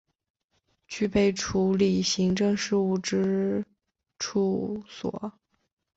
[0.87, 3.63] 具备处理行政事务之
[4.17, 5.31] 处所